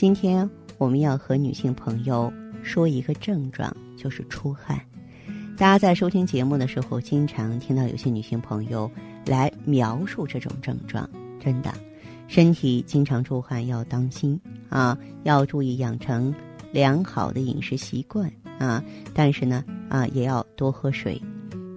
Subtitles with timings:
[0.00, 2.32] 今天我们要和女性朋友
[2.62, 4.80] 说一个症状，就是出汗。
[5.58, 8.90] 大家在收听节目的时候，经常听到有些女性朋友
[9.26, 11.06] 来描述这种症状。
[11.38, 11.74] 真的，
[12.28, 14.40] 身体经常出汗要当心
[14.70, 16.34] 啊，要注意养成
[16.72, 18.82] 良好的饮食习惯啊。
[19.12, 21.20] 但是呢，啊，也要多喝水，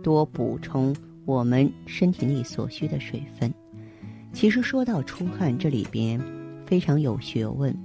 [0.00, 3.52] 多补充我们身体内所需的水分。
[4.32, 6.20] 其实说到出汗，这里边
[6.64, 7.76] 非常有学问。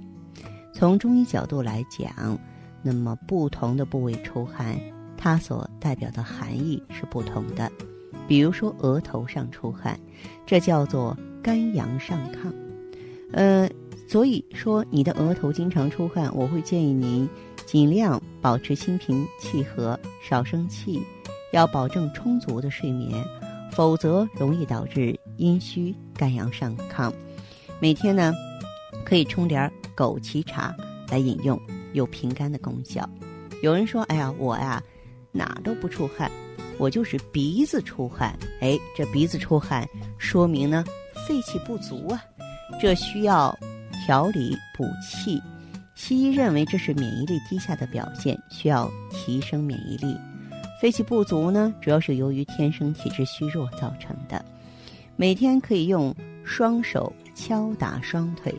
[0.78, 2.38] 从中医角度来讲，
[2.82, 4.78] 那么不同的部位出汗，
[5.16, 7.68] 它所代表的含义是不同的。
[8.28, 9.98] 比如说额头上出汗，
[10.46, 11.16] 这叫做。
[11.40, 12.52] 肝阳上亢，
[13.32, 13.66] 呃，
[14.08, 17.26] 所以说你的额头经常出汗，我会建议您
[17.64, 21.00] 尽量保持心平气和，少生气，
[21.52, 23.24] 要保证充足的睡眠，
[23.70, 27.10] 否则容易导致阴虚肝阳上亢。
[27.80, 28.34] 每天呢，
[29.04, 30.72] 可以冲点儿枸杞茶
[31.10, 31.60] 来饮用，
[31.92, 33.08] 有平肝的功效。
[33.64, 34.80] 有人说：“哎呀，我呀
[35.32, 36.30] 哪都不出汗，
[36.78, 39.84] 我就是鼻子出汗。”哎，这鼻子出汗
[40.16, 40.84] 说明呢。
[41.26, 42.22] 肺气不足啊，
[42.80, 43.52] 这需要
[44.06, 45.42] 调理补气。
[45.96, 50.16] 西医认为这是免疫力低下的表现，需要提升免疫力。
[50.80, 54.42] 肺气不足呢，主要是由于天生体质虚弱造成的。
[55.16, 58.54] 每天可以用双手敲打双腿，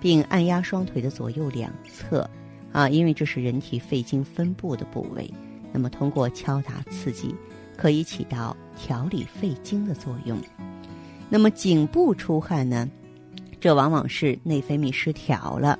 [0.00, 2.28] 并按压双腿的左右两侧，
[2.72, 5.30] 啊，因为这是人体肺经分布的部位。
[5.72, 7.34] 那么通过敲打刺激，
[7.76, 10.36] 可以起到调理肺经的作用。
[11.28, 12.88] 那么颈部出汗呢？
[13.60, 15.78] 这往往是内分泌失调了，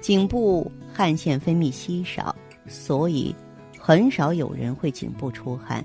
[0.00, 2.34] 颈部汗腺分泌稀少，
[2.66, 3.34] 所以
[3.78, 5.84] 很少有人会颈部出汗。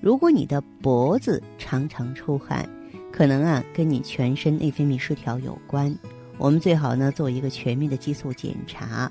[0.00, 2.68] 如果你的脖子常常出汗，
[3.10, 5.92] 可能啊跟你全身内分泌失调有关。
[6.38, 9.10] 我们最好呢做一个全面的激素检查。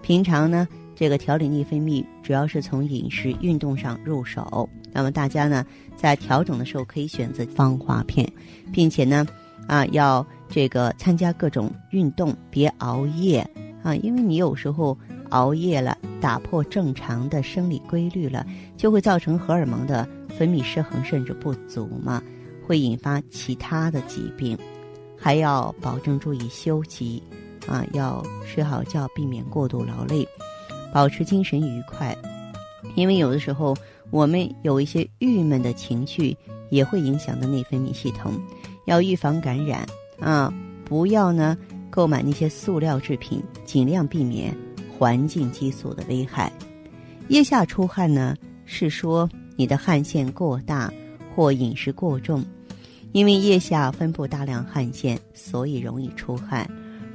[0.00, 4.68] 平常呢，这个调理内分泌主要是从饮食、运动上入手。
[4.92, 5.66] 那么大家呢，
[5.96, 8.26] 在调整的时候可以选择芳华片，
[8.72, 9.26] 并且呢，
[9.66, 13.40] 啊，要这个参加各种运动，别熬夜
[13.82, 14.96] 啊，因为你有时候
[15.30, 18.46] 熬夜了，打破正常的生理规律了，
[18.76, 22.22] 就会造成荷尔蒙的分泌失衡甚至不足嘛，
[22.66, 24.56] 会引发其他的疾病。
[25.18, 27.22] 还要保证注意休息，
[27.66, 30.26] 啊，要睡好觉，避免过度劳累，
[30.92, 32.16] 保持精神愉快，
[32.94, 33.76] 因为有的时候。
[34.10, 36.34] 我们有一些郁闷的情绪，
[36.70, 38.32] 也会影响到内分泌系统。
[38.86, 39.86] 要预防感染
[40.18, 40.50] 啊，
[40.82, 41.58] 不要呢
[41.90, 44.56] 购买那些塑料制品，尽量避免
[44.98, 46.50] 环境激素的危害。
[47.28, 48.34] 腋下出汗呢，
[48.64, 50.90] 是说你的汗腺过大
[51.36, 52.42] 或饮食过重，
[53.12, 56.68] 因为腋下分布大量汗腺，所以容易出汗。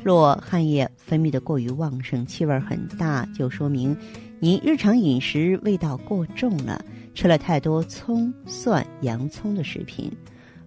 [0.04, 3.96] 若汗液分泌的过于旺盛，气味很大，就说明。
[4.40, 6.84] 您日常饮食味道过重了，
[7.14, 10.12] 吃了太多葱、蒜、洋葱的食品，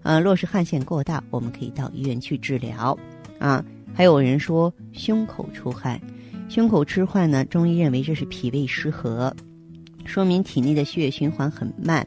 [0.03, 2.97] 呃，若是汗腺过大，我们可以到医院去治疗。
[3.39, 3.63] 啊，
[3.93, 6.01] 还有人说胸口出汗，
[6.49, 9.35] 胸口出汗呢，中医认为这是脾胃失和，
[10.07, 12.07] 说明体内的血液循环很慢，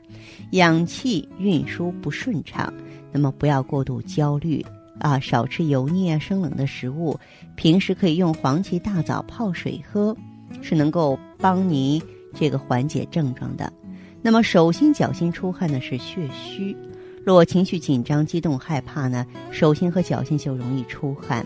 [0.53, 2.73] 氧气运输不顺畅。
[3.11, 4.65] 那么不要过度焦虑
[4.99, 7.19] 啊，少吃油腻啊、生冷的食物，
[7.55, 10.15] 平时可以用黄芪大枣泡水喝。
[10.61, 12.01] 是能够帮你
[12.33, 13.71] 这个缓解症状的。
[14.19, 16.75] 那么手心脚心出汗呢是血虚，
[17.23, 21.45] 若情绪紧张、激动、害怕呢，手心和脚心就容易出汗。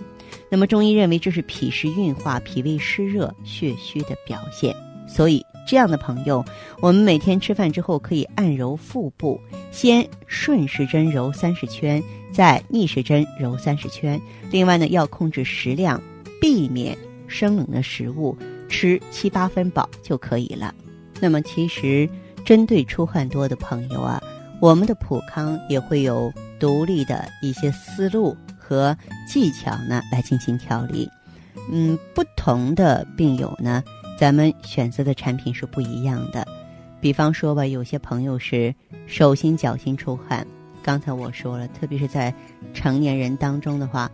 [0.50, 4.74] 那么中医认为这是脾湿运化、脾胃湿热、血虚的表现。
[5.06, 6.44] 所以这样的朋友，
[6.82, 9.40] 我们每天吃饭之后可以按揉腹部，
[9.72, 12.02] 先顺时针揉三十圈，
[12.32, 14.20] 再逆时针揉三十圈。
[14.52, 16.02] 另外呢，要控制食量，
[16.42, 18.38] 避免生冷的食物。
[18.70, 20.74] 吃七八分饱就可以了。
[21.20, 22.10] 那么，其实
[22.44, 24.20] 针对出汗多的朋友啊，
[24.60, 28.98] 我们的普康也会有独立的一些思路和
[29.30, 31.08] 技巧呢，来进行调理。
[31.72, 33.84] 嗯，不同的病友呢，
[34.18, 36.48] 咱们选择的产品是不一样的。
[37.02, 38.74] 比方说吧，有些朋友是
[39.08, 40.46] 手心脚心出汗，
[40.82, 42.34] 刚才我说了，特别是在
[42.74, 44.10] 成年人当中的话，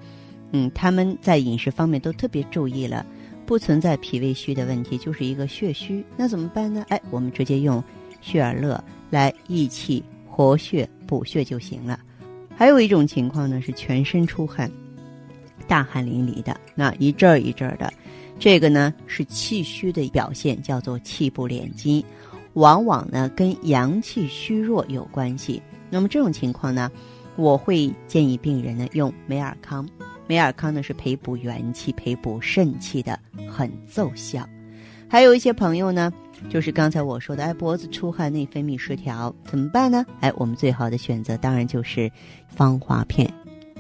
[0.52, 3.06] 嗯，他们在饮食方面都特别注意了。
[3.46, 6.86] 不存在脾胃虚的问题，就是一个血虚，那怎么办呢？
[6.90, 7.84] 哎，我们直接用
[8.22, 12.00] 血尔乐来益气活血补血就行了。
[12.56, 14.70] 还有一种情况呢，是全身出汗，
[15.68, 17.92] 大汗淋漓的，那一阵儿一阵儿的，
[18.40, 22.02] 这个呢是气虚的表现，叫做气不敛筋，
[22.54, 25.62] 往往呢跟阳气虚弱有关系。
[25.90, 26.90] 那么这种情况呢，
[27.36, 29.88] 我会建议病人呢用美尔康。
[30.26, 33.20] 美尔康呢是培补元气、培补肾气的，
[33.50, 34.48] 很奏效。
[35.10, 36.14] 还有一些朋友呢，
[36.50, 40.06] 就是刚才我说的，哎，脖子出汗、内分泌失调，怎么办呢？
[40.22, 42.10] 哎，我们最好的选择当然就是
[42.48, 43.28] 芳华片。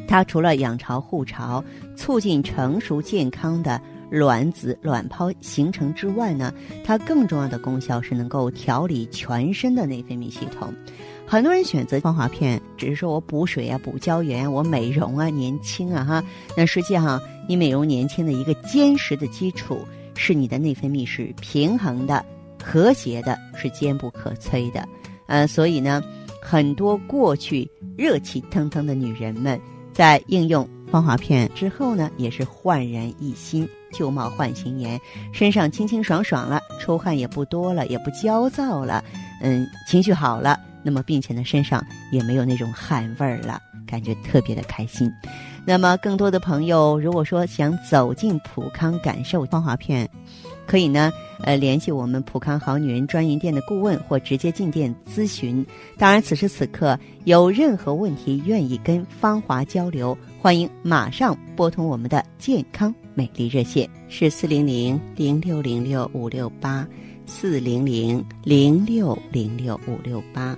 [0.07, 1.63] 它除了养巢护巢、
[1.95, 3.79] 促进成熟健康的
[4.09, 6.53] 卵子卵泡形成之外呢，
[6.83, 10.73] 它更重要的功效是能够调理全身的内分泌系统。
[11.25, 16.23] 很多人选择芳华片，只是说我补水啊、补胶原，我美容啊、年轻啊，哈。
[16.57, 19.85] 那实际上，你美容年轻的一个坚实的基础
[20.15, 22.25] 是你的内分泌是平衡的、
[22.63, 24.83] 和谐的，是坚不可摧的。
[25.27, 26.03] 呃，所以呢，
[26.41, 29.61] 很多过去热气腾腾的女人们，
[29.93, 34.99] 在应用芳华片之后呢，也是焕然一新，旧貌换新颜，
[35.31, 39.03] 身上清清爽爽了，出汗也不多了，也不焦躁了，
[39.41, 40.59] 嗯，情绪好了。
[40.81, 45.11] 那么，并且呢，身上也没有那种汗味儿了，感觉特别的开心。
[45.65, 50.09] 那么，更多的朋友如果说想走进普康感受芳华片，
[50.65, 55.63] 可以呢，呃，联系我们普康好女人专营店的顾问，或直接进店咨询。
[55.97, 66.87] 当然，此时此刻有任何问题愿意跟芳华交流，欢迎马上拨通我们的健康美丽热线，是四零零零六零六五六八
[67.25, 70.57] 四零零零六零六五六八。